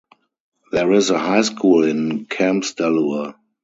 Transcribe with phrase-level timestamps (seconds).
[0.71, 3.35] There is a high school in Kambsdalur.